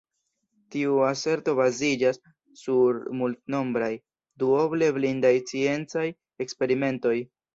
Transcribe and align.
Tiu 0.75 0.93
aserto 1.07 1.53
baziĝas 1.59 2.17
sur 2.61 2.97
multnombraj, 3.19 3.91
duoble 4.45 4.89
blindaj 4.97 5.33
sciencaj 5.43 6.09
eksperimentoj. 6.47 7.17